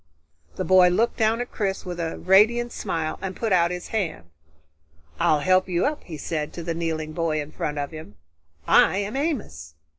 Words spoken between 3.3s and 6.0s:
put out his hand. "I'll help you